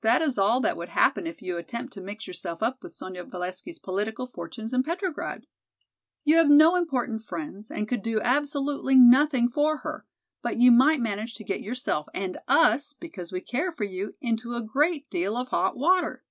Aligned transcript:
That 0.00 0.22
is 0.22 0.38
all 0.38 0.60
that 0.62 0.78
would 0.78 0.88
happen 0.88 1.26
if 1.26 1.42
you 1.42 1.58
attempt 1.58 1.92
to 1.92 2.00
mix 2.00 2.26
yourself 2.26 2.62
up 2.62 2.82
with 2.82 2.94
Sonya 2.94 3.24
Valesky's 3.24 3.78
political 3.78 4.26
fortunes 4.26 4.72
in 4.72 4.82
Petrograd. 4.82 5.46
You 6.24 6.38
have 6.38 6.48
no 6.48 6.74
important 6.74 7.22
friends 7.22 7.70
and 7.70 7.86
could 7.86 8.02
do 8.02 8.18
absolutely 8.22 8.94
nothing 8.94 9.46
for 9.50 9.76
her, 9.84 10.06
but 10.40 10.56
you 10.56 10.72
might 10.72 11.00
manage 11.02 11.34
to 11.34 11.44
get 11.44 11.60
yourself 11.60 12.06
and 12.14 12.38
us, 12.48 12.94
because 12.94 13.30
we 13.30 13.42
care 13.42 13.70
for 13.70 13.84
you, 13.84 14.14
into 14.22 14.54
a 14.54 14.62
great 14.62 15.10
deal 15.10 15.36
of 15.36 15.48
hot 15.48 15.76
water." 15.76 16.24